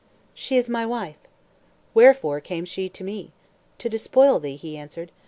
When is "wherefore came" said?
1.93-2.65